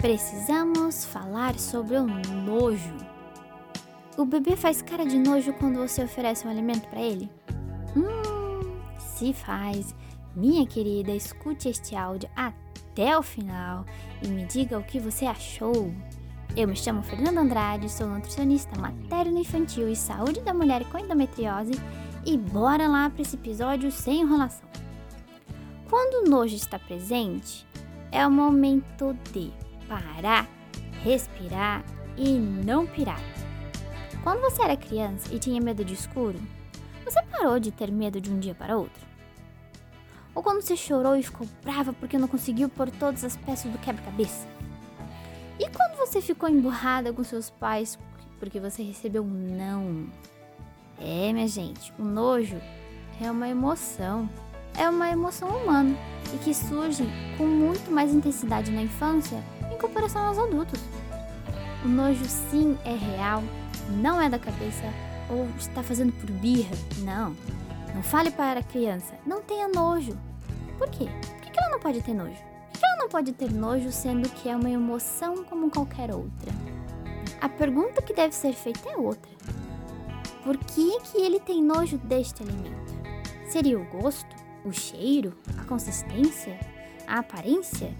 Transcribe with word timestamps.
Precisamos 0.00 1.04
falar 1.04 1.58
sobre 1.58 1.96
o 1.96 2.06
nojo. 2.06 2.96
O 4.16 4.24
bebê 4.24 4.56
faz 4.56 4.80
cara 4.80 5.04
de 5.04 5.18
nojo 5.18 5.52
quando 5.52 5.78
você 5.78 6.02
oferece 6.02 6.46
um 6.46 6.50
alimento 6.50 6.88
para 6.88 7.02
ele? 7.02 7.30
Hum, 7.94 8.78
se 8.98 9.34
faz. 9.34 9.94
Minha 10.34 10.66
querida, 10.66 11.10
escute 11.10 11.68
este 11.68 11.94
áudio 11.94 12.30
até 12.34 13.18
o 13.18 13.22
final 13.22 13.84
e 14.22 14.28
me 14.28 14.46
diga 14.46 14.78
o 14.78 14.82
que 14.82 14.98
você 14.98 15.26
achou. 15.26 15.92
Eu 16.56 16.66
me 16.66 16.76
chamo 16.76 17.02
Fernanda 17.02 17.42
Andrade, 17.42 17.92
sou 17.92 18.06
nutricionista 18.06 18.80
materno-infantil 18.80 19.86
e 19.86 19.94
saúde 19.94 20.40
da 20.40 20.54
mulher 20.54 20.82
com 20.88 20.98
endometriose 20.98 21.72
e 22.24 22.38
bora 22.38 22.88
lá 22.88 23.10
para 23.10 23.20
esse 23.20 23.36
episódio 23.36 23.92
sem 23.92 24.22
enrolação. 24.22 24.66
Quando 25.90 26.26
o 26.26 26.30
nojo 26.30 26.56
está 26.56 26.78
presente, 26.78 27.66
é 28.10 28.26
o 28.26 28.30
momento 28.30 29.14
de 29.30 29.52
parar, 29.90 30.48
respirar 31.02 31.84
e 32.16 32.38
não 32.38 32.86
pirar. 32.86 33.20
Quando 34.22 34.40
você 34.40 34.62
era 34.62 34.76
criança 34.76 35.34
e 35.34 35.38
tinha 35.40 35.60
medo 35.60 35.84
de 35.84 35.94
escuro, 35.94 36.38
você 37.04 37.20
parou 37.24 37.58
de 37.58 37.72
ter 37.72 37.90
medo 37.90 38.20
de 38.20 38.30
um 38.30 38.38
dia 38.38 38.54
para 38.54 38.76
outro? 38.76 39.10
Ou 40.32 40.44
quando 40.44 40.62
você 40.62 40.76
chorou 40.76 41.16
e 41.16 41.24
ficou 41.24 41.48
brava 41.60 41.92
porque 41.92 42.16
não 42.16 42.28
conseguiu 42.28 42.68
pôr 42.68 42.88
todas 42.88 43.24
as 43.24 43.36
peças 43.36 43.70
do 43.72 43.78
quebra-cabeça? 43.78 44.46
E 45.58 45.68
quando 45.70 45.96
você 45.96 46.20
ficou 46.20 46.48
emburrada 46.48 47.12
com 47.12 47.24
seus 47.24 47.50
pais 47.50 47.98
porque 48.38 48.60
você 48.60 48.84
recebeu 48.84 49.24
um 49.24 49.56
não? 49.56 50.06
É, 51.00 51.32
minha 51.32 51.48
gente, 51.48 51.92
o 51.98 52.04
nojo 52.04 52.60
é 53.20 53.28
uma 53.28 53.48
emoção. 53.48 54.30
É 54.78 54.88
uma 54.88 55.08
emoção 55.10 55.48
humana 55.48 55.96
e 56.34 56.38
que 56.38 56.54
surge 56.54 57.04
com 57.36 57.44
muito 57.44 57.90
mais 57.90 58.12
intensidade 58.12 58.70
na 58.70 58.82
infância 58.82 59.42
em 59.72 59.78
comparação 59.78 60.22
aos 60.22 60.38
adultos. 60.38 60.80
O 61.84 61.88
nojo 61.88 62.24
sim 62.24 62.78
é 62.84 62.94
real, 62.94 63.42
não 63.88 64.20
é 64.20 64.28
da 64.28 64.38
cabeça 64.38 64.84
ou 65.28 65.48
está 65.58 65.82
fazendo 65.82 66.12
por 66.12 66.30
birra. 66.30 66.76
Não. 66.98 67.34
Não 67.94 68.02
fale 68.02 68.30
para 68.30 68.60
a 68.60 68.62
criança, 68.62 69.14
não 69.26 69.42
tenha 69.42 69.68
nojo. 69.68 70.16
Por 70.78 70.88
quê? 70.90 71.08
Por 71.40 71.50
que 71.50 71.58
ela 71.58 71.70
não 71.70 71.80
pode 71.80 72.02
ter 72.02 72.14
nojo? 72.14 72.42
Por 72.72 72.78
que 72.78 72.86
ela 72.86 72.96
não 72.98 73.08
pode 73.08 73.32
ter 73.32 73.52
nojo 73.52 73.90
sendo 73.90 74.28
que 74.28 74.48
é 74.48 74.56
uma 74.56 74.70
emoção 74.70 75.44
como 75.44 75.70
qualquer 75.70 76.14
outra? 76.14 76.52
A 77.40 77.48
pergunta 77.48 78.02
que 78.02 78.14
deve 78.14 78.34
ser 78.34 78.52
feita 78.52 78.88
é 78.88 78.96
outra. 78.96 79.30
Por 80.44 80.56
que, 80.56 81.00
que 81.00 81.18
ele 81.18 81.40
tem 81.40 81.62
nojo 81.62 81.98
deste 81.98 82.42
alimento? 82.42 82.94
Seria 83.48 83.78
o 83.78 83.84
gosto? 83.84 84.36
O 84.64 84.72
cheiro? 84.72 85.34
A 85.58 85.64
consistência? 85.64 86.58
A 87.06 87.20
aparência? 87.20 87.94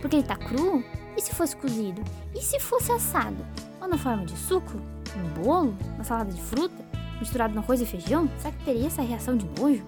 Porque 0.00 0.16
ele 0.16 0.22
está 0.22 0.36
cru? 0.36 0.82
E 1.16 1.20
se 1.20 1.34
fosse 1.34 1.56
cozido? 1.56 2.02
E 2.34 2.40
se 2.40 2.58
fosse 2.58 2.90
assado? 2.92 3.44
Ou 3.80 3.88
na 3.88 3.98
forma 3.98 4.24
de 4.24 4.36
suco? 4.36 4.80
Um 5.16 5.42
bolo? 5.42 5.76
Uma 5.94 6.04
salada 6.04 6.32
de 6.32 6.40
fruta? 6.40 6.84
Misturado 7.20 7.54
no 7.54 7.60
arroz 7.60 7.80
e 7.80 7.86
feijão? 7.86 8.28
Será 8.38 8.52
que 8.52 8.64
teria 8.64 8.86
essa 8.86 9.02
reação 9.02 9.36
de 9.36 9.46
nojo? 9.60 9.84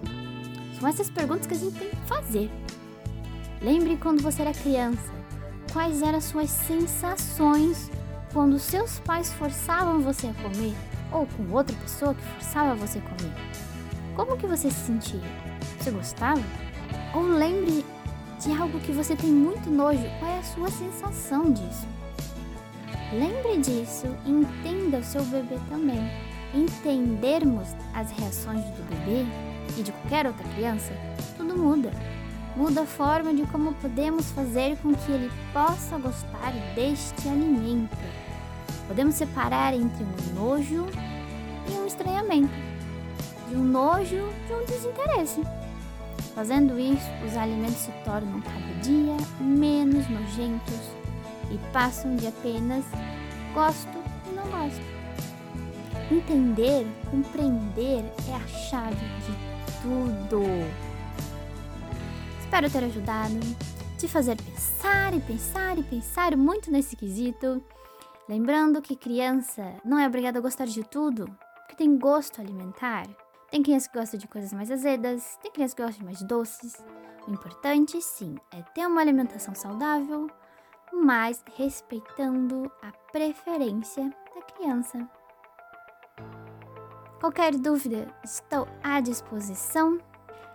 São 0.79 0.89
essas 0.89 1.09
perguntas 1.09 1.47
que 1.47 1.55
a 1.55 1.59
gente 1.59 1.79
tem 1.79 1.91
que 1.91 1.97
fazer. 2.07 2.51
Lembre 3.63 3.97
quando 3.97 4.23
você 4.23 4.43
era 4.43 4.53
criança. 4.53 5.13
Quais 5.73 6.03
eram 6.03 6.19
as 6.19 6.25
suas 6.25 6.51
sensações 6.51 7.91
quando 8.33 8.59
seus 8.59 8.99
pais 9.01 9.33
forçavam 9.33 10.01
você 10.01 10.27
a 10.27 10.35
comer? 10.35 10.75
ou 11.15 11.27
com 11.27 11.55
outra 11.55 11.75
pessoa 11.77 12.15
que 12.15 12.23
forçava 12.23 12.75
você 12.75 12.99
a 12.99 13.03
comer. 13.03 13.33
Como 14.17 14.37
que 14.37 14.47
você 14.47 14.71
se 14.71 14.87
sentia? 14.87 15.54
Você 15.85 15.91
gostava? 15.91 16.43
Ou 17.13 17.25
lembre 17.25 17.85
de 18.41 18.53
algo 18.59 18.81
que 18.81 18.91
você 18.91 19.15
tem 19.15 19.29
muito 19.29 19.69
nojo, 19.69 20.01
qual 20.19 20.31
é 20.31 20.39
a 20.39 20.43
sua 20.43 20.71
sensação 20.71 21.53
disso? 21.53 21.87
Lembre 23.13 23.59
disso 23.59 24.07
e 24.25 24.31
entenda 24.31 24.97
o 24.97 25.05
seu 25.05 25.23
bebê 25.25 25.59
também. 25.69 26.11
Entendermos 26.55 27.69
as 27.93 28.11
reações 28.13 28.65
do 28.65 28.83
bebê 28.89 29.27
e 29.77 29.83
de 29.83 29.93
qualquer 29.93 30.27
outra 30.27 30.49
criança, 30.55 30.91
tudo 31.37 31.55
muda. 31.55 31.91
Muda 32.57 32.85
a 32.85 32.87
forma 32.87 33.35
de 33.35 33.43
como 33.49 33.75
podemos 33.75 34.31
fazer 34.31 34.79
com 34.79 34.95
que 34.95 35.13
ele 35.13 35.31
possa 35.53 35.99
gostar 35.99 36.53
deste 36.75 37.29
alimento. 37.29 37.95
Podemos 38.89 39.17
separar 39.17 39.75
entre 39.75 40.03
um 40.03 40.35
nojo 40.35 40.87
e 41.69 41.73
um 41.73 41.87
estranhamento, 41.87 42.55
de 43.51 43.55
um 43.55 43.65
nojo 43.65 44.33
e 44.49 44.53
um 44.55 44.65
desinteresse. 44.65 45.43
Fazendo 46.35 46.79
isso, 46.79 47.09
os 47.25 47.37
alimentos 47.37 47.77
se 47.77 47.93
tornam 48.05 48.41
cada 48.41 48.81
dia 48.83 49.17
menos 49.41 50.09
nojentos 50.09 50.81
e 51.51 51.59
passam 51.73 52.17
de 52.17 52.27
apenas 52.27 52.85
gosto 53.55 53.99
e 54.29 54.35
não 54.35 54.45
gosto. 54.51 54.83
Entender, 56.11 56.87
compreender 57.11 58.05
é 58.29 58.35
a 58.35 58.47
chave 58.49 58.97
de 58.97 59.55
tudo. 59.81 60.43
Espero 62.41 62.71
ter 62.71 62.85
ajudado, 62.85 63.41
te 63.97 64.09
fazer 64.09 64.37
pensar 64.43 65.15
e 65.15 65.21
pensar 65.21 65.79
e 65.79 65.83
pensar 65.83 66.37
muito 66.37 66.71
nesse 66.71 66.97
quesito. 66.97 67.63
Lembrando 68.29 68.83
que 68.83 68.97
criança 68.97 69.75
não 69.85 69.99
é 69.99 70.07
obrigada 70.07 70.39
a 70.39 70.43
gostar 70.43 70.67
de 70.67 70.83
tudo, 70.83 71.27
porque 71.61 71.77
tem 71.77 71.97
gosto 71.97 72.41
alimentar. 72.41 73.07
Tem 73.55 73.63
criança 73.63 73.89
que 73.89 73.97
gosta 73.97 74.19
de 74.19 74.27
coisas 74.27 74.53
mais 74.53 74.69
azedas, 74.69 75.39
tem 75.41 75.53
criança 75.53 75.77
que 75.77 75.83
gosta 75.85 76.01
de 76.01 76.05
mais 76.05 76.21
doces. 76.25 76.85
O 77.29 77.31
importante, 77.31 78.03
sim, 78.03 78.35
é 78.51 78.61
ter 78.75 78.85
uma 78.85 79.01
alimentação 79.01 79.55
saudável, 79.55 80.29
mas 80.93 81.41
respeitando 81.55 82.69
a 82.83 82.91
preferência 83.13 84.13
da 84.35 84.43
criança. 84.43 85.09
Qualquer 87.21 87.55
dúvida, 87.55 88.13
estou 88.25 88.67
à 88.83 88.99
disposição. 88.99 90.01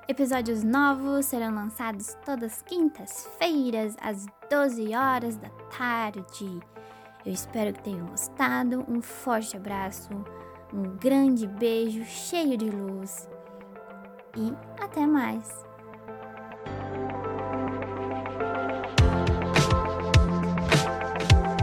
Episódios 0.06 0.66
novos 0.66 1.28
serão 1.28 1.56
lançados 1.56 2.18
todas 2.26 2.62
quintas-feiras, 2.64 3.96
às 4.02 4.26
12 4.52 4.94
horas 4.94 5.38
da 5.38 5.48
tarde. 5.78 6.60
Eu 7.26 7.31
espero 7.31 7.72
que 7.72 7.81
tenham 7.81 8.08
gostado. 8.08 8.84
Um 8.90 9.02
forte 9.02 9.56
abraço, 9.56 10.10
um 10.74 10.97
grande 10.97 11.47
beijo 11.47 12.03
cheio 12.06 12.57
de 12.57 12.69
luz 12.69 13.28
e 14.38 14.53
até 14.81 15.06
mais! 15.06 15.69